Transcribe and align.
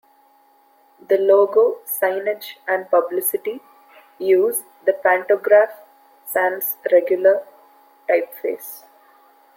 The 1.09 1.19
logo, 1.19 1.81
signage 1.85 2.55
and 2.67 2.89
publicity 2.89 3.59
use 4.17 4.63
the 4.83 4.93
"Pantograph 4.93 5.79
sans 6.25 6.77
regular" 6.91 7.45
typeface. 8.09 8.85